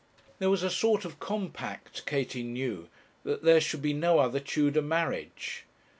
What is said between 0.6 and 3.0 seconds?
a sort of compact, Katie knew,